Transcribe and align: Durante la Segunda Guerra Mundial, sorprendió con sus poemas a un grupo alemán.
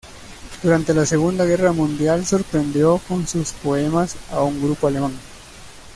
Durante 0.63 0.95
la 0.95 1.05
Segunda 1.05 1.45
Guerra 1.45 1.73
Mundial, 1.73 2.25
sorprendió 2.25 2.99
con 3.07 3.27
sus 3.27 3.51
poemas 3.51 4.15
a 4.31 4.41
un 4.41 4.59
grupo 4.59 4.87
alemán. 4.87 5.11